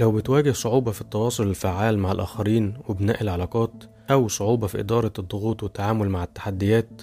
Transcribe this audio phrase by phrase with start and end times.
[0.00, 5.62] لو بتواجه صعوبة في التواصل الفعال مع الآخرين وبناء العلاقات أو صعوبة في إدارة الضغوط
[5.62, 7.02] والتعامل مع التحديات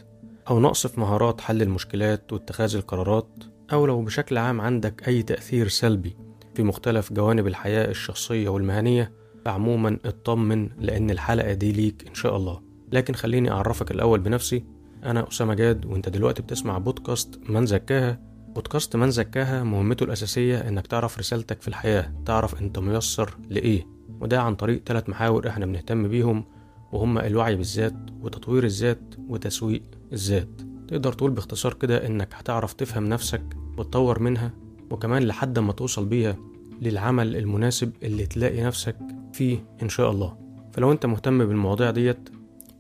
[0.50, 3.28] أو نقص في مهارات حل المشكلات واتخاذ القرارات
[3.74, 6.18] أو لو بشكل عام عندك أي تأثير سلبي
[6.56, 9.12] في مختلف جوانب الحياة الشخصية والمهنية
[9.46, 12.62] فعموما اطمن لأن الحلقة دي ليك إن شاء الله.
[12.92, 14.66] لكن خليني أعرفك الأول بنفسي
[15.04, 18.20] أنا أسامة جاد وأنت دلوقتي بتسمع بودكاست من زكاها
[18.58, 23.88] بودكاست من زكاها مهمته الأساسية إنك تعرف رسالتك في الحياة تعرف أنت ميسر لإيه.
[24.20, 26.46] وده عن طريق ثلاث محاور إحنا بنهتم بيهم
[26.92, 30.50] وهما الوعي بالذات وتطوير الذات وتسويق الذات.
[30.88, 33.44] تقدر تقول باختصار كده إنك هتعرف تفهم نفسك
[33.78, 34.52] وتطور منها
[34.92, 36.38] وكمان لحد ما توصل بيها
[36.82, 38.98] للعمل المناسب اللي تلاقي نفسك
[39.34, 40.38] فيه إن شاء الله.
[40.74, 42.30] فلو أنت مهتم بالمواضيع ديت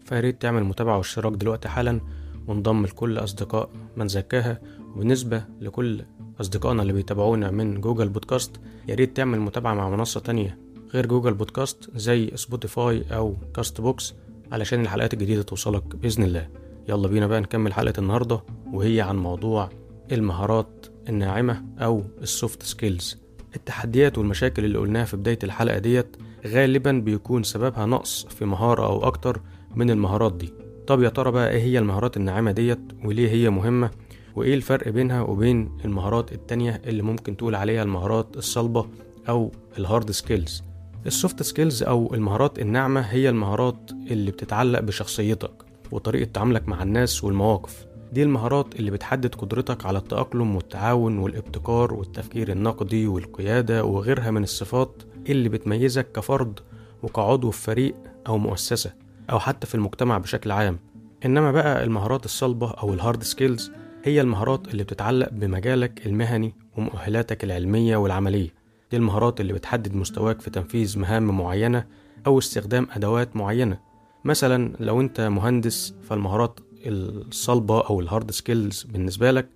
[0.05, 2.01] فياريت تعمل متابعة واشتراك دلوقتي حالا
[2.47, 4.59] وانضم لكل أصدقاء من زكاها
[4.97, 6.01] وبالنسبة لكل
[6.41, 8.51] أصدقائنا اللي بيتابعونا من Google Podcast
[8.87, 10.57] ياريت تعمل متابعة مع منصة تانية
[10.93, 14.13] غير Google Podcast زي Spotify أو Castbox
[14.51, 16.47] علشان الحلقات الجديدة توصلك بإذن الله.
[16.89, 18.43] يلا بينا بقى نكمل حلقة النهاردة
[18.73, 19.69] وهي عن موضوع
[20.11, 23.17] المهارات الناعمة أو ال soft skills.
[23.55, 29.07] التحديات والمشاكل اللي قلناها في بداية الحلقة ديت غالبا بيكون سببها نقص في مهارة أو
[29.07, 29.41] أكتر
[29.75, 30.53] من المهارات دي.
[30.87, 33.91] طب يا ترى بقى إيه هي المهارات الناعمة ديت وليه هي مهمة؟
[34.37, 38.85] وإيه الفرق بينها وبين المهارات التانية اللي ممكن تقول عليها المهارات الصلبة
[39.29, 40.63] أو ال hard skills
[41.05, 45.51] ال soft skills أو المهارات الناعمة هي المهارات اللي بتتعلق بشخصيتك
[45.91, 47.85] وطريقة تعاملك مع الناس والمواقف.
[48.13, 55.03] دي المهارات اللي بتحدد قدرتك على التأقلم والتعاون والابتكار والتفكير النقدي والقيادة وغيرها من الصفات
[55.29, 56.59] اللي بتميزك كفرد
[57.03, 57.95] وكعضو في فريق
[58.27, 58.93] أو مؤسسة
[59.31, 60.79] أو حتى في المجتمع بشكل عام.
[61.25, 63.71] إنما بقى المهارات الصلبة أو ال hard skills
[64.07, 68.49] هي المهارات اللي بتتعلق بمجالك المهني ومؤهلاتك العلمية والعملية.
[68.91, 71.85] دي المهارات اللي بتحدد مستواك في تنفيذ مهام معينة
[72.27, 73.79] أو استخدام أدوات معينة.
[74.25, 79.47] مثلا لو أنت مهندس فالمهارات الصلبة أو ال hard skills بالنسبة لك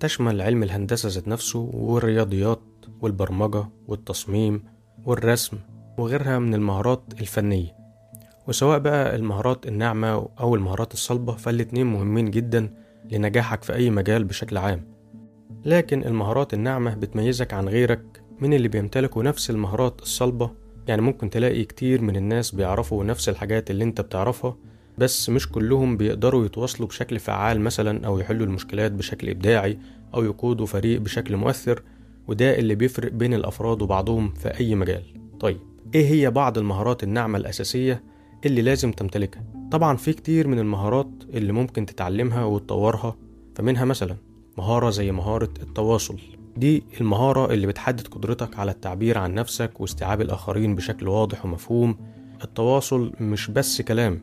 [0.00, 2.60] تشمل علم الهندسة ذات نفسه والرياضيات
[3.00, 4.62] والبرمجة والتصميم
[5.04, 5.56] والرسم
[5.98, 7.76] وغيرها من المهارات الفنية.
[8.48, 12.74] وسواء بقى المهارات الناعمة أو المهارات الصلبة فالاتنين مهمين جدا
[13.10, 14.84] لنجاحك في أي مجال بشكل عام.
[15.64, 20.50] لكن المهارات الناعمة بتميزك عن غيرك من اللي بيمتلكوا نفس المهارات الصلبة.
[20.88, 24.56] يعني ممكن تلاقي كتير من الناس بيعرفوا نفس الحاجات اللي انت بتعرفها
[24.98, 29.78] بس مش كلهم بيقدروا يتواصلوا بشكل فعال مثلا أو يحلوا المشكلات بشكل إبداعي
[30.14, 31.82] أو يقودوا فريق بشكل مؤثر
[32.28, 35.02] وده اللي بيفرق بين الأفراد وبعضهم في أي مجال.
[35.40, 35.58] طيب
[35.94, 38.02] إيه هي بعض المهارات الناعمة الأساسية
[38.46, 39.42] اللي لازم تمتلكها.
[39.70, 43.16] طبعا في كتير من المهارات اللي ممكن تتعلمها وتطورها
[43.54, 44.16] فمنها مثلا
[44.58, 46.18] مهارة زي مهارة التواصل.
[46.56, 51.96] دي المهارة اللي بتحدد قدرتك على التعبير عن نفسك واستيعاب الآخرين بشكل واضح ومفهوم.
[52.44, 54.20] التواصل مش بس كلام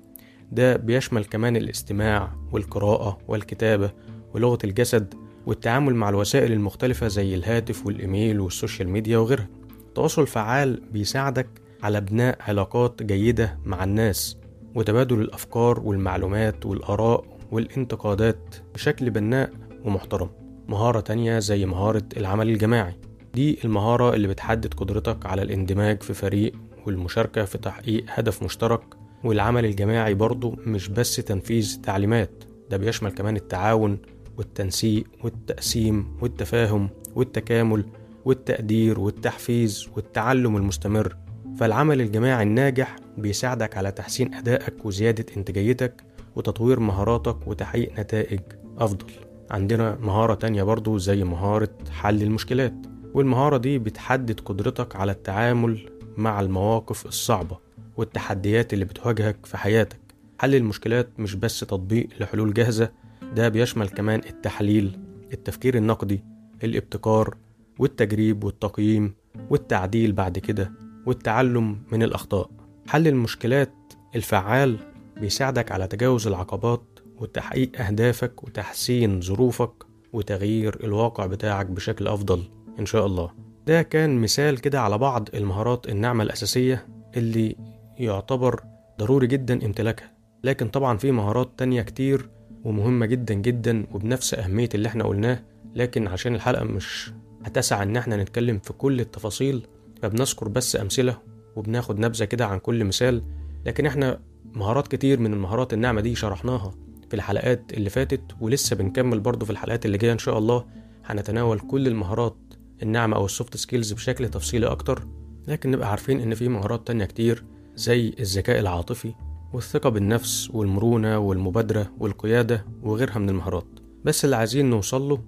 [0.52, 3.92] ده بيشمل كمان الاستماع والقراءة والكتابة
[4.34, 5.14] ولغة الجسد
[5.46, 9.48] والتعامل مع الوسائل المختلفة زي الهاتف والإيميل وال social media وغيرها.
[9.88, 11.48] التواصل الفعال بيساعدك
[11.84, 14.38] على بناء علاقات جيدة مع الناس
[14.76, 19.50] وتبادل الأفكار والمعلومات والآراء والانتقادات بشكل بناء
[19.86, 20.30] ومحترم.
[20.68, 22.94] مهارة تانية زي مهارة العمل الجماعي.
[23.34, 26.54] دي المهارة اللي بتحدد قدرتك على الاندماج في فريق
[26.86, 28.82] والمشاركة في تحقيق هدف مشترك.
[29.24, 33.98] والعمل الجماعي برضه مش بس تنفيذ تعليمات ده بيشمل كمان التعاون
[34.38, 37.86] والتنسيق والتقسيم والتفاهم والتكامل
[38.26, 41.18] والتقدير والتحفيز والتعلم المستمر.
[41.60, 46.04] فالعمل الجماعي الناجح بيساعدك على تحسين أدائك وزيادة إنتاجيتك
[46.36, 48.40] وتطوير مهاراتك وتحقيق نتائج
[48.78, 49.06] أفضل.
[49.52, 52.74] عندنا مهارة تانية برضو زي مهارة حل المشكلات
[53.14, 57.58] والمهارة دي بتحدد قدرتك على التعامل مع المواقف الصعبة
[57.98, 60.00] والتحديات اللي بتواجهك في حياتك.
[60.40, 62.90] حل المشكلات مش بس تطبيق لحلول جاهزة
[63.36, 65.00] ده بيشمل كمان التحليل
[65.34, 66.24] التفكير النقدي
[66.64, 67.36] الابتكار
[67.80, 69.14] والتجريب والتقييم
[69.50, 70.87] والتعديل بعد كده.
[71.08, 72.50] والتعلم من الأخطاء.
[72.88, 73.74] حل المشكلات
[74.16, 74.78] الفعال
[75.22, 76.84] بيساعدك على تجاوز العقبات
[77.18, 79.72] وتحقيق أهدافك وتحسين ظروفك
[80.14, 82.44] وتغيير الواقع بتاعك بشكل أفضل
[82.80, 83.32] إن شاء الله.
[83.68, 86.88] ده كان مثال كده على بعض المهارات الناعمة الأساسية
[87.18, 87.56] اللي
[87.98, 88.64] يعتبر
[89.00, 90.12] ضروري جدا امتلاكها.
[90.44, 92.30] لكن طبعا في مهارات تانية كتير
[92.64, 95.40] ومهمة جدا جدا وبنفس أهمية اللي إحنا قلناه
[95.76, 97.12] لكن عشان الحلقة مش
[97.46, 99.68] هتسع إن إحنا نتكلم في كل التفاصيل
[100.02, 101.18] فبنذكر بس أمثلة
[101.56, 103.22] وبناخد نبذة كده عن كل مثال
[103.66, 104.20] لكن إحنا
[104.54, 106.72] مهارات كتير من المهارات الناعمة دي شرحناها
[107.10, 110.66] في الحلقات اللي فاتت ولسه بنكمل برضه في الحلقات اللي جاية إن شاء الله.
[111.06, 112.36] هنتناول كل المهارات
[112.84, 115.08] الناعمة أو ال soft skills بشكل تفصيلي أكتر
[115.48, 117.44] لكن نبقى عارفين إن في مهارات تانية كتير
[117.76, 119.14] زي الذكاء العاطفي
[119.54, 123.66] والثقة بالنفس والمرونة والمبادرة والقيادة وغيرها من المهارات.
[124.06, 125.20] بس اللي عايزين نوصل له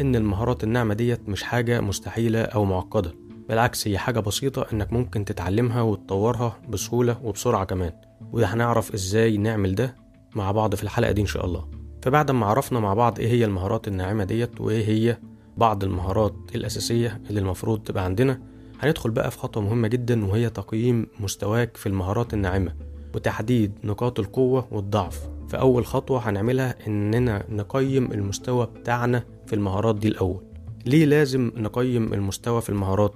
[0.00, 3.14] إن المهارات الناعمة ديت مش حاجة مستحيلة أو معقدة.
[3.48, 7.92] بالعكس هي حاجة بسيطة إنك ممكن تتعلمها وتطورها بسهولة وبسرعة كمان.
[8.32, 9.96] وده هنعرف إزاي نعمل ده
[10.36, 11.68] مع بعض في الحلقة دي إن شاء الله.
[12.02, 15.18] فبعد ما عرفنا مع بعض إيه هي المهارات الناعمة ديت وإيه هي
[15.56, 18.40] بعض المهارات الأساسية اللي المفروض تبقى عندنا
[18.80, 22.74] هندخل بقى في خطوة مهمة جدا وهي تقييم مستواك في المهارات الناعمة
[23.14, 25.28] وتحديد نقاط القوة والضعف.
[25.48, 30.44] فأول خطوة هنعملها إننا نقيم المستوى بتاعنا في المهارات دي الأول.
[30.86, 33.14] ليه لازم نقيم المستوى في المهارات؟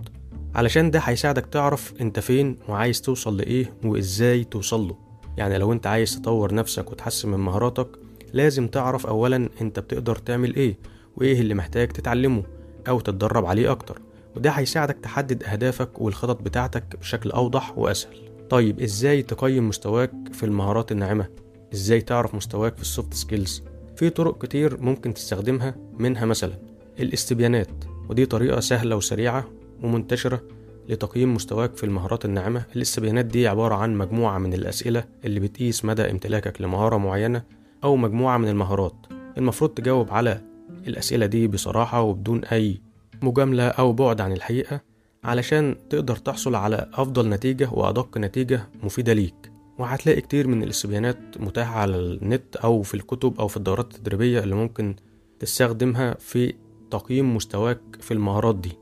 [0.55, 4.97] علشان ده هيساعدك تعرف انت فين وعايز توصل لإيه وإزاي توصل له
[5.37, 7.89] يعني لو انت عايز تطور نفسك وتحسن من مهاراتك
[8.33, 10.77] لازم تعرف أولا انت بتقدر تعمل إيه
[11.17, 12.43] وإيه اللي محتاج تتعلمه
[12.89, 14.01] أو تتدرب عليه أكتر
[14.37, 18.17] وده هيساعدك تحدد أهدافك والخطط بتاعتك بشكل أوضح وأسهل
[18.51, 21.27] طيب إزاي تقيم مستواك في المهارات الناعمة؟
[21.75, 23.63] إزاي تعرف مستواك في ال soft skills؟
[23.97, 26.59] في طرق كتير ممكن تستخدمها منها مثلا
[27.01, 27.69] الاستبيانات
[28.09, 29.45] ودي طريقة سهلة وسريعة
[29.83, 30.43] ومنتشرة
[30.89, 32.65] لتقييم مستواك في المهارات الناعمة.
[32.77, 37.43] الاستبيانات دي عبارة عن مجموعة من الأسئلة اللي بتقيس مدى امتلاكك لمهارة معينة
[37.85, 38.95] أو مجموعة من المهارات.
[39.39, 40.41] المفروض تجاوب على
[40.87, 42.81] الأسئلة دي بصراحة وبدون أي
[43.23, 44.81] مجاملة أو بعد عن الحقيقة
[45.25, 49.53] علشان تقدر تحصل على أفضل نتيجة وأدق نتيجة مفيدة ليك.
[49.79, 54.55] وهتلاقي كتير من الاستبيانات متاحة على النت أو في الكتب أو في الدورات التدريبية اللي
[54.55, 54.97] ممكن
[55.39, 56.55] تستخدمها في
[56.91, 58.82] تقييم مستواك في المهارات دي.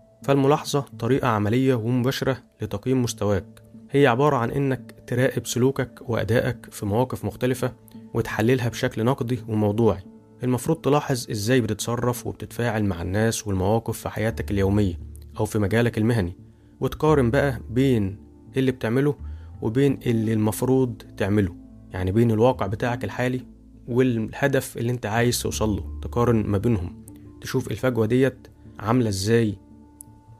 [0.23, 3.45] فالملاحظة طريقة عملية ومباشرة لتقييم مستواك.
[3.91, 7.73] هي عبارة عن إنك تراقب سلوكك وأدائك في مواقف مختلفة
[8.13, 10.01] وتحللها بشكل نقدي وموضوعي.
[10.43, 14.99] المفروض تلاحظ إزاي بتتصرف وبتتفاعل مع الناس والمواقف في حياتك اليومية
[15.39, 16.33] أو في مجالك المهني
[16.79, 18.17] وتقارن بقى بين
[18.57, 19.15] اللي بتعمله
[19.61, 21.55] وبين اللي المفروض تعمله
[21.91, 23.41] يعني بين الواقع بتاعك الحالي
[23.87, 27.05] والهدف اللي أنت عايز توصل له تقارن ما بينهم
[27.41, 28.47] تشوف الفجوة ديت
[28.79, 29.57] عاملة إزاي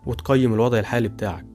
[0.06, 1.46] وتقيم الوضع الحالي بتاعك.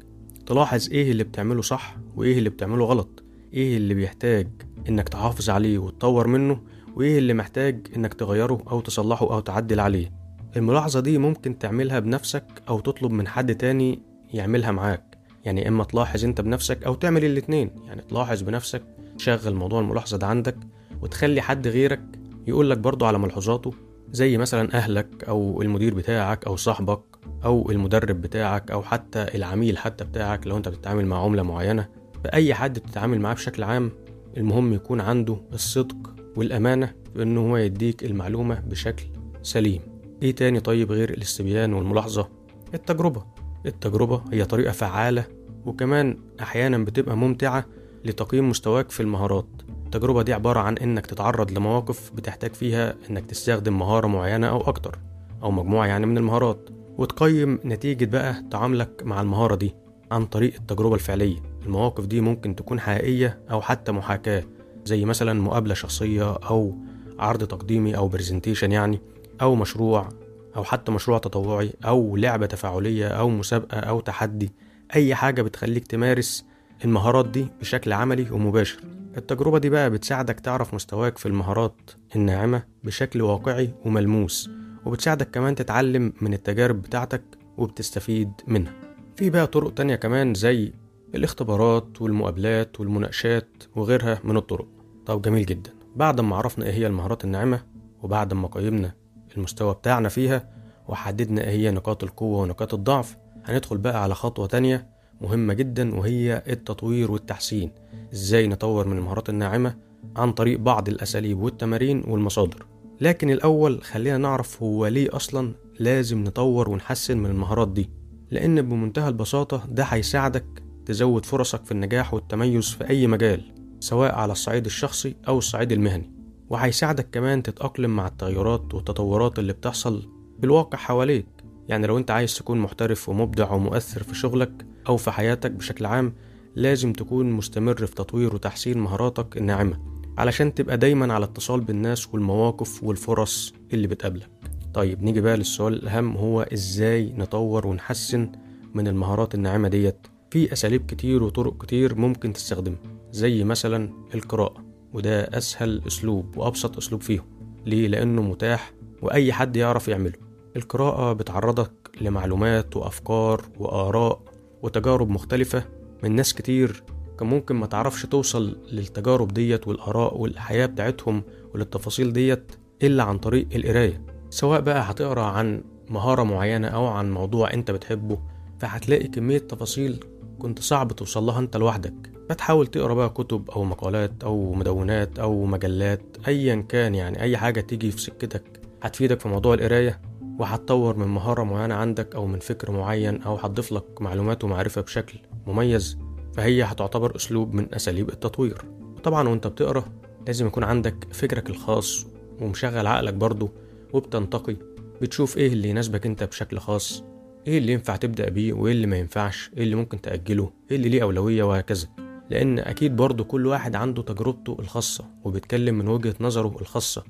[0.47, 3.23] تلاحظ إيه اللي بتعمله صح وإيه اللي بتعمله غلط.
[3.55, 4.49] إيه اللي بيحتاج
[4.89, 6.61] إنك تحافظ عليه وتطور منه
[6.97, 10.13] وإيه اللي محتاج إنك تغيره أو تصلحه أو تعدل عليه.
[10.57, 14.03] الملاحظة دي ممكن تعملها بنفسك أو تطلب من حد تاني
[14.35, 15.19] يعملها معاك.
[15.45, 17.71] يعني إما تلاحظ أنت بنفسك أو تعمل الاتنين.
[17.87, 18.83] يعني تلاحظ بنفسك
[19.19, 20.57] تشغل موضوع الملاحظة ده عندك
[21.03, 22.03] وتخلي حد غيرك
[22.47, 23.73] يقولك برضو على ملحوظاته
[24.13, 27.01] زي مثلا أهلك أو المدير بتاعك أو صاحبك
[27.45, 31.89] أو المدرب بتاعك أو حتى العميل حتى بتاعك لو أنت بتتعامل مع عملة معينة.
[32.25, 33.91] فأي حد بتتعامل معاه بشكل عام
[34.37, 39.05] المهم يكون عنده الصدق والأمانة في إنه هو يديك المعلومة بشكل
[39.43, 39.81] سليم.
[40.23, 42.29] إيه تاني طيب غير الاستبيان والملاحظة؟
[42.75, 43.25] التجربة.
[43.67, 45.25] التجربة هي طريقة فعالة
[45.67, 47.65] وكمان أحيانا بتبقى ممتعة
[48.05, 49.47] لتقييم مستواك في المهارات.
[49.87, 54.99] التجربة دي عبارة عن إنك تتعرض لمواقف بتحتاج فيها إنك تستخدم مهارة معينة أو أكتر
[55.43, 59.75] أو مجموعة يعني من المهارات وتقيم نتيجة بقى تعاملك مع المهارة دي
[60.11, 61.37] عن طريق التجربة الفعلية.
[61.67, 64.45] المواقف دي ممكن تكون حقيقية أو حتى محاكاة
[64.85, 66.75] زي مثلا مقابلة شخصية أو
[67.19, 69.01] عرض تقديمي أو برزنتيشن يعني
[69.43, 70.09] أو مشروع
[70.57, 74.53] أو حتى مشروع تطوعي أو لعبة تفاعلية أو مسابقة أو تحدي.
[74.95, 76.45] أي حاجة بتخليك تمارس
[76.85, 78.81] المهارات دي بشكل عملي ومباشر.
[79.17, 84.51] التجربة دي بقى بتساعدك تعرف مستواك في المهارات الناعمة بشكل واقعي وملموس
[84.87, 87.23] وبتساعدك كمان تتعلم من التجارب بتاعتك
[87.59, 88.73] وبتستفيد منها.
[89.17, 90.73] في بقى طرق تانية كمان زي
[91.15, 94.67] الاختبارات والمقابلات والمناقشات وغيرها من الطرق.
[95.07, 95.71] طب جميل جدا.
[95.97, 97.63] بعد ما عرفنا إيه هي المهارات الناعمة
[98.03, 98.93] وبعد ما قيمنا
[99.37, 100.51] المستوى بتاعنا فيها
[100.89, 104.87] وحددنا إيه هي نقاط القوة ونقاط الضعف هندخل بقى على خطوة تانية
[105.21, 107.71] مهمة جدا وهي التطوير والتحسين.
[108.13, 109.77] إزاي نطور من المهارات الناعمة
[110.17, 112.67] عن طريق بعض الأساليب والتمارين والمصادر.
[113.01, 117.91] لكن الأول خلينا نعرف هو ليه أصلا لازم نطور ونحسن من المهارات دي.
[118.31, 120.45] لأن بمنتهى البساطة ده هيساعدك
[120.87, 126.13] تزود فرصك في النجاح والتميز في أي مجال سواء على الصعيد الشخصي أو الصعيد المهني.
[126.51, 130.09] وهيساعدك كمان تتأقلم مع التغيرات والتطورات اللي بتحصل
[130.39, 131.27] بالواقع حواليك.
[131.69, 136.13] يعني لو أنت عايز تكون محترف ومبدع ومؤثر في شغلك أو في حياتك بشكل عام
[136.55, 139.79] لازم تكون مستمر في تطوير وتحسين مهاراتك الناعمة
[140.19, 144.29] علشان تبقى دايما على اتصال بالناس والمواقف والفرص اللي بتقابلك.
[144.75, 148.33] طيب نيجي بقى للسؤال الأهم هو إزاي نطور ونحسن
[148.75, 152.79] من المهارات الناعمة ديت؟ في أساليب كتير وطرق كتير ممكن تستخدمها
[153.13, 157.25] زي مثلا القراءة وده أسهل أسلوب وأبسط أسلوب فيهم.
[157.67, 160.13] ليه؟ لأنه متاح وأي حد يعرف يعمله.
[160.57, 164.23] القراءة بتعرضك لمعلومات وأفكار وآراء
[164.67, 165.65] وتجارب مختلفة
[166.03, 166.83] من ناس كتير
[167.19, 171.23] كان ممكن ما تعرفش توصل للتجارب ديت والآراء والحياة بتاعتهم
[171.55, 174.03] وللتفاصيل ديت إلا عن طريق القراية.
[174.31, 178.19] سواء بقى هتقرأ عن مهارة معينة أو عن موضوع أنت بتحبه
[178.61, 180.05] فهتلاقي كمية تفاصيل
[180.39, 182.13] كنت صعب توصل لها أنت لوحدك.
[182.29, 187.61] فتحاول تقرأ بقى كتب أو مقالات أو مدونات أو مجلات أيا كان يعني أي حاجة
[187.61, 190.01] تيجي في سكتك هتفيدك في موضوع القراية.
[190.39, 195.19] وهتطور من مهارة معينة عندك أو من فكر معين أو هتضيف لك معلومات ومعرفة بشكل
[195.47, 195.99] مميز
[196.35, 198.63] فهي هتعتبر أسلوب من أساليب التطوير.
[199.05, 199.85] طبعا وأنت بتقرأ
[200.27, 202.07] لازم يكون عندك فكرك الخاص
[202.41, 203.51] ومشغل عقلك برضه
[203.93, 204.57] وبتنتقي
[205.03, 207.05] بتشوف إيه اللي يناسبك أنت بشكل خاص
[207.47, 210.89] إيه اللي ينفع تبدأ بيه وإيه اللي ما ينفعش إيه اللي ممكن تأجله إيه اللي
[210.89, 211.89] ليه أولوية وهكذا.
[212.31, 217.05] لأن أكيد برضه كل واحد عنده تجربته الخاصة وبيتكلم من وجهة نظره الخاصة.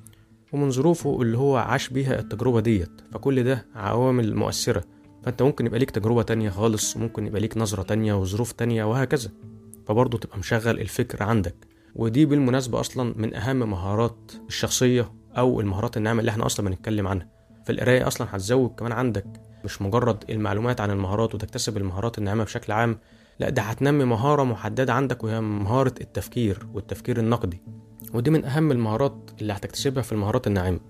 [0.56, 2.90] ومن ظروفه اللي هو عاش بيها التجربة ديت.
[3.12, 4.84] فكل ده عوامل مؤثرة.
[5.22, 9.30] فأنت ممكن يبقى ليك تجربة تانية خالص وممكن يبقى ليك نظرة تانية وظروف تانية وهكذا.
[9.86, 11.54] فبرضه تبقى مشغل الفكر عندك.
[11.94, 17.28] ودي بالمناسبة أصلا من أهم مهارات الشخصية أو المهارات الناعمة اللي إحنا أصلا بنتكلم عنها.
[17.66, 19.26] فالقراية أصلا هتزود كمان عندك.
[19.64, 22.98] مش مجرد المعلومات عن المهارات وتكتسب المهارات الناعمة بشكل عام.
[23.40, 27.62] لا ده هتنمي مهارة محددة عندك وهي مهارة التفكير والتفكير النقدي.
[28.14, 30.80] ودي من أهم المهارات اللي هتكتسبها في المهارات الناعمة.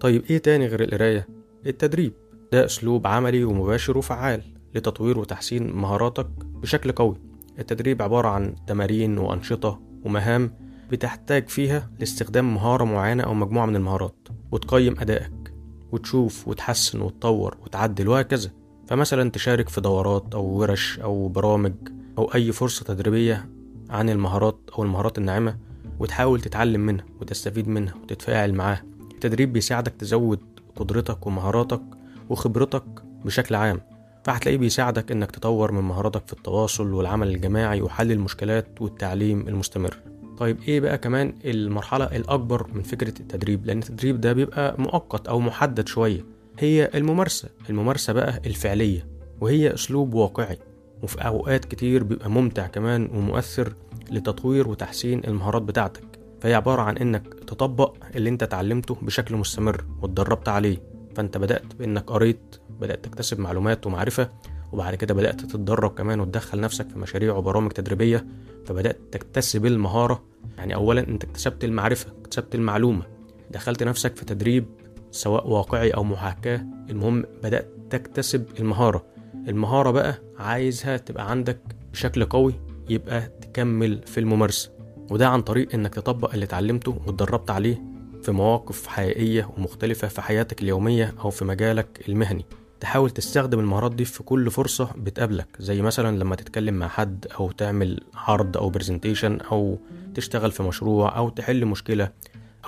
[0.00, 1.28] طيب إيه تاني غير القراية؟
[1.66, 2.12] التدريب.
[2.52, 4.42] ده أسلوب عملي ومباشر وفعال
[4.74, 7.16] لتطوير وتحسين مهاراتك بشكل قوي.
[7.58, 10.50] التدريب عبارة عن تمارين وأنشطة ومهام
[10.90, 15.54] بتحتاج فيها لاستخدام مهارة معينة أو مجموعة من المهارات وتقيم أدائك
[15.92, 18.50] وتشوف وتحسن وتطور وتعدل وهكذا.
[18.86, 21.74] فمثلا تشارك في دورات أو ورش أو برامج
[22.18, 23.48] أو أي فرصة تدريبية
[23.90, 25.56] عن المهارات أو المهارات الناعمة
[25.98, 28.84] وتحاول تتعلم منها وتستفيد منها وتتفاعل معاها.
[29.14, 30.40] التدريب بيساعدك تزود
[30.76, 31.82] قدرتك ومهاراتك
[32.28, 32.84] وخبرتك
[33.24, 33.80] بشكل عام.
[34.24, 39.96] فهتلاقيه بيساعدك إنك تطور من مهاراتك في التواصل والعمل الجماعي وحل المشكلات والتعليم المستمر.
[40.38, 45.40] طيب إيه بقى كمان المرحلة الأكبر من فكرة التدريب؟ لأن التدريب ده بيبقى مؤقت أو
[45.40, 46.24] محدد شوية.
[46.58, 47.48] هي الممارسة.
[47.70, 49.06] الممارسة بقى الفعلية
[49.40, 50.58] وهي أسلوب واقعي.
[51.02, 53.72] وفي أوقات كتير بيبقى ممتع كمان ومؤثر
[54.10, 56.04] لتطوير وتحسين المهارات بتاعتك.
[56.40, 60.82] فهي عبارة عن إنك تطبق اللي أنت اتعلمته بشكل مستمر واتدربت عليه.
[61.14, 64.30] فأنت بدأت بإنك قريت بدأت تكتسب معلومات ومعرفة
[64.72, 68.26] وبعد كده بدأت تتدرب كمان وتدخل نفسك في مشاريع وبرامج تدريبية.
[68.66, 70.22] فبدأت تكتسب المهارة.
[70.58, 73.02] يعني أولا أنت اكتسبت المعرفة اكتسبت المعلومة.
[73.50, 74.66] دخلت نفسك في تدريب
[75.10, 76.66] سواء واقعي أو محاكاة.
[76.90, 79.04] المهم بدأت تكتسب المهارة.
[79.48, 81.58] المهارة بقى عايزها تبقى عندك
[81.92, 82.54] بشكل قوي
[82.88, 84.70] يبقى تكمل في الممارسة.
[85.10, 87.82] وده عن طريق إنك تطبق اللي اتعلمته واتدربت عليه
[88.22, 92.44] في مواقف حقيقية ومختلفة في حياتك اليومية أو في مجالك المهني.
[92.80, 97.50] تحاول تستخدم المهارات دي في كل فرصة بتقابلك زي مثلا لما تتكلم مع حد أو
[97.50, 99.78] تعمل عرض أو برزنتيشن أو
[100.14, 102.12] تشتغل في مشروع أو تحل مشكلة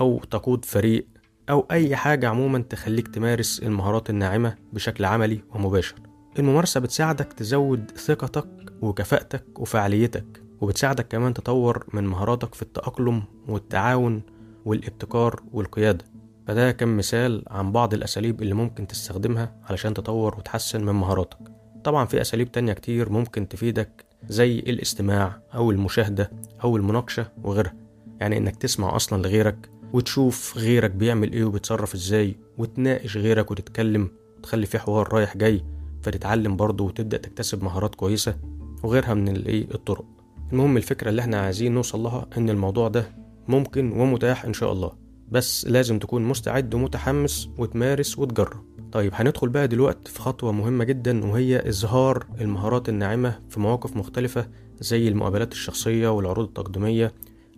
[0.00, 1.06] أو تقود فريق
[1.50, 6.07] أو أي حاجة عموما تخليك تمارس المهارات الناعمة بشكل عملي ومباشر.
[6.38, 8.48] الممارسة بتساعدك تزود ثقتك
[8.82, 14.22] وكفاءتك وفعاليتك وبتساعدك كمان تطور من مهاراتك في التأقلم والتعاون
[14.64, 16.04] والابتكار والقيادة.
[16.46, 21.38] فده كم مثال عن بعض الأساليب اللي ممكن تستخدمها علشان تطور وتحسن من مهاراتك.
[21.84, 26.30] طبعا في أساليب تانية كتير ممكن تفيدك زي الاستماع أو المشاهدة
[26.64, 27.74] أو المناقشة وغيرها.
[28.20, 34.66] يعني إنك تسمع أصلا لغيرك وتشوف غيرك بيعمل إيه وبيتصرف إزاي وتناقش غيرك وتتكلم وتخلي
[34.66, 35.64] في حوار رايح جاي.
[36.08, 38.36] فتتعلم برضه وتبدأ تكتسب مهارات كويسة
[38.82, 40.04] وغيرها من الإيه الطرق.
[40.52, 43.10] المهم الفكرة اللي إحنا عايزين نوصل لها إن الموضوع ده
[43.48, 44.92] ممكن ومتاح إن شاء الله.
[45.30, 48.60] بس لازم تكون مستعد ومتحمس وتمارس وتجرب.
[48.92, 54.48] طيب هندخل بقى دلوقتي في خطوة مهمة جدا وهي إظهار المهارات الناعمة في مواقف مختلفة
[54.80, 57.12] زي المقابلات الشخصية والعروض التقديمية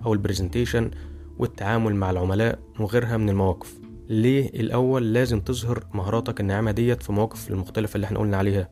[0.06, 0.90] أو البرزنتيشن
[1.38, 3.79] والتعامل مع العملاء وغيرها من المواقف.
[4.10, 8.68] ليه الأول لازم تظهر مهاراتك الناعمة ديت في مواقف المختلفة اللي إحنا قلنا عليها؟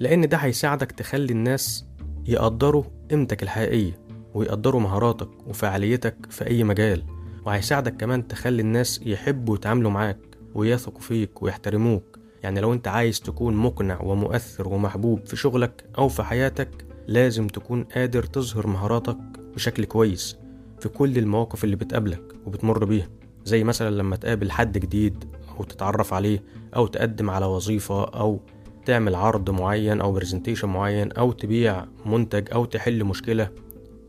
[0.00, 1.86] لأن ده هيساعدك تخلي الناس
[2.26, 4.00] يقدروا قيمتك الحقيقية
[4.34, 7.02] ويقدروا مهاراتك وفعاليتك في أي مجال
[7.46, 10.18] وهيساعدك كمان تخلي الناس يحبوا يتعاملوا معاك
[10.54, 12.18] ويثقوا فيك ويحترموك.
[12.42, 17.84] يعني لو انت عايز تكون مقنع ومؤثر ومحبوب في شغلك أو في حياتك لازم تكون
[17.84, 19.18] قادر تظهر مهاراتك
[19.54, 20.36] بشكل كويس
[20.80, 23.23] في كل المواقف اللي بتقابلك وبتمر بيها.
[23.44, 25.24] زي مثلا لما تقابل حد جديد
[25.58, 26.42] أو تتعرف عليه
[26.76, 28.40] أو تقدم على وظيفة أو
[28.86, 33.50] تعمل عرض معين أو برزنتيشن معين أو تبيع منتج أو تحل مشكلة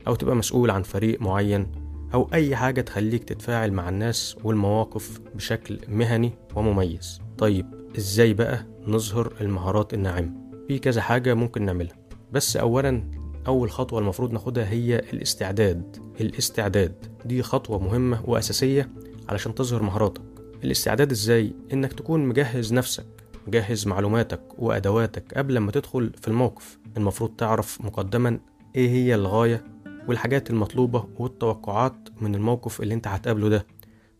[0.07, 1.71] أو تبقى مسؤول عن فريق معين
[2.13, 7.21] أو أي حاجة تخليك تتفاعل مع الناس والمواقف بشكل مهني ومميز.
[7.37, 7.65] طيب
[7.97, 10.31] إزاي بقى نظهر المهارات الناعمة؟
[10.67, 11.95] في كذا حاجة ممكن نعملها.
[12.31, 13.11] بس أولا
[13.47, 15.97] أول خطوة المفروض ناخدها هي الاستعداد.
[16.21, 18.89] الاستعداد دي خطوة مهمة وأساسية
[19.29, 20.21] علشان تظهر مهاراتك.
[20.63, 23.05] الاستعداد إزاي؟ إنك تكون مجهز نفسك
[23.47, 26.77] مجهز معلوماتك وأدواتك قبل ما تدخل في الموقف.
[26.97, 28.39] المفروض تعرف مقدما
[28.75, 29.63] إيه هي الغاية
[30.07, 33.65] والحاجات المطلوبة والتوقعات من الموقف اللي أنت هتقابله ده.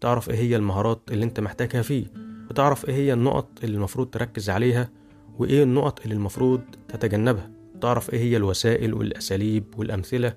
[0.02, 2.06] تعرف إيه هي المهارات اللي أنت محتاجها فيه
[2.50, 4.90] وتعرف إيه هي النقط اللي المفروض تركز عليها
[5.40, 7.52] وإيه النقط اللي المفروض تتجنبها.
[7.82, 10.34] تعرف إيه هي الوسائل والأساليب والأمثلة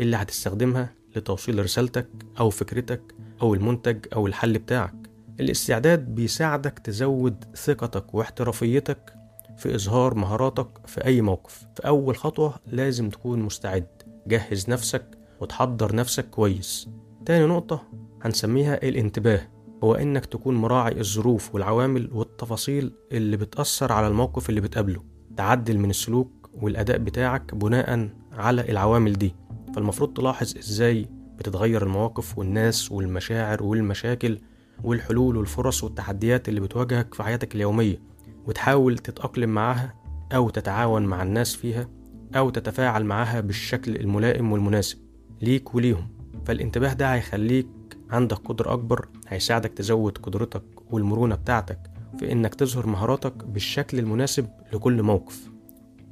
[0.00, 2.08] اللي هتستخدمها لتوصيل رسالتك
[2.40, 3.00] أو فكرتك
[3.42, 4.94] أو المنتج أو الحل بتاعك.
[5.40, 9.14] الاستعداد بيساعدك تزود ثقتك واحترافيتك
[9.56, 11.66] في إظهار مهاراتك في أي موقف.
[11.76, 13.86] فأول خطوة لازم تكون مستعد.
[14.26, 15.04] جهز نفسك
[15.40, 16.88] وتحضر نفسك كويس.
[17.26, 17.82] تاني نقطة
[18.22, 19.40] هنسميها الانتباه
[19.84, 25.02] هو إنك تكون مراعي الظروف والعوامل والتفاصيل اللي بتأثر على الموقف اللي بتقابله.
[25.36, 29.34] تعدل من السلوك والأداء بتاعك بناء على العوامل دي.
[29.74, 34.38] فالمفروض تلاحظ إزاي بتتغير المواقف والناس والمشاعر والمشاكل
[34.84, 38.02] والحلول والفرص والتحديات اللي بتواجهك في حياتك اليومية
[38.46, 39.94] وتحاول تتأقلم معاها
[40.34, 41.88] أو تتعاون مع الناس فيها
[42.36, 44.98] أو تتفاعل معاها بالشكل الملائم والمناسب
[45.42, 46.08] ليك وليهم.
[46.46, 47.66] فالانتباه ده هيخليك
[48.10, 51.78] عندك قدرة أكبر هيساعدك تزود قدرتك والمرونة بتاعتك
[52.18, 55.50] في إنك تظهر مهاراتك بالشكل المناسب لكل موقف.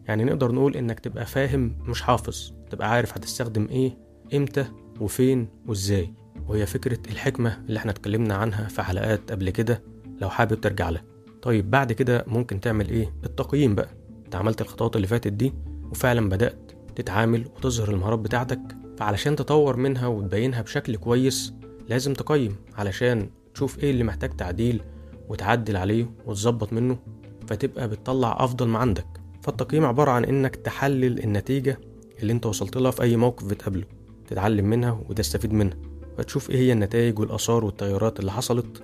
[0.09, 3.97] يعني نقدر نقول إنك تبقى فاهم مش حافظ تبقى عارف هتستخدم إيه
[4.35, 4.67] إمتى
[5.01, 6.13] وفين وإزاي؟
[6.49, 9.83] وهي فكرة الحكمة اللي إحنا اتكلمنا عنها في حلقات قبل كده
[10.21, 11.05] لو حابب ترجع لها.
[11.43, 13.89] طيب بعد كده ممكن تعمل إيه؟ التقييم بقى.
[14.25, 15.53] أنت عملت الخطوات اللي فاتت دي
[15.91, 18.61] وفعلا بدأت تتعامل وتظهر المهارات بتاعتك.
[18.99, 21.55] فعلشان تطور منها وتبينها بشكل كويس
[21.89, 24.83] لازم تقيم علشان تشوف إيه اللي محتاج تعديل
[25.29, 26.99] وتعدل عليه وتظبط منه
[27.47, 29.07] فتبقى بتطلع أفضل ما عندك.
[29.43, 31.81] فالتقييم عبارة عن إنك تحلل النتيجة
[32.21, 33.85] اللي أنت وصلت لها في أي موقف بتقابله.
[34.27, 35.77] تتعلم منها وتستفيد منها
[36.19, 38.83] فتشوف إيه هي النتائج والآثار والتغيرات اللي حصلت.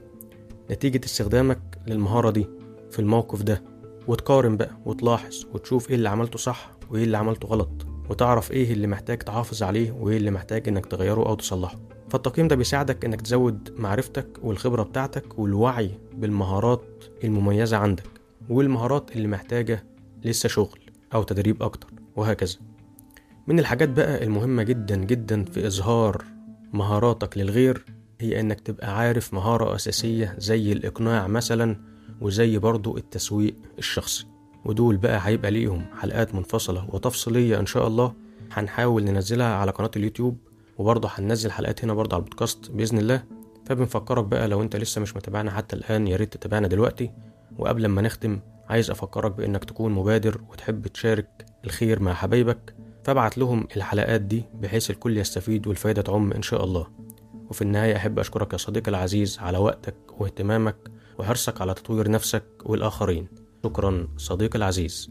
[0.70, 2.46] نتيجة استخدامك للمهارة دي
[2.90, 3.62] في الموقف ده
[4.08, 8.86] وتقارن بقى وتلاحظ وتشوف إيه اللي عملته صح وإيه اللي عملته غلط وتعرف إيه اللي
[8.86, 11.78] محتاج تحافظ عليه وإيه اللي محتاج إنك تغيره أو تصلحه.
[12.10, 16.84] فالتقييم ده بيساعدك إنك تزود معرفتك والخبرة بتاعتك والوعي بالمهارات
[17.24, 18.10] المميزة عندك
[18.48, 19.84] والمهارات اللي محتاجة
[20.24, 20.80] لسه شغل
[21.14, 22.56] أو تدريب أكتر وهكذا.
[23.46, 26.24] من الحاجات بقى المهمة جدا جدا في إظهار
[26.72, 27.84] مهاراتك للغير
[28.20, 31.76] هي إنك تبقى عارف مهارة أساسية زي الإقناع مثلا
[32.20, 34.26] وزي برضو التسويق الشخصي.
[34.64, 38.14] ودول بقى هيبقى ليهم حلقات منفصلة وتفصيلية إن شاء الله
[38.52, 40.36] هنحاول ننزلها على قناة اليوتيوب
[40.78, 43.22] وبرضه هننزل حلقات هنا برضه على البودكاست بإذن الله.
[43.66, 47.10] فبنفكرك بقى لو أنت لسه مش متابعنا حتى الآن يا ريت تتابعنا دلوقتي.
[47.58, 52.74] وقبل ما نختم عايز أفكرك بإنك تكون مبادر وتحب تشارك الخير مع حبايبك.
[53.04, 56.86] فابعت لهم الحلقات دي بحيث الكل يستفيد والفايدة تعم إن شاء الله.
[57.50, 60.76] وفي النهاية أحب أشكرك يا صديقي العزيز على وقتك واهتمامك
[61.18, 63.28] وحرصك على تطوير نفسك والآخرين.
[63.64, 65.10] شكرا صديقي العزيز.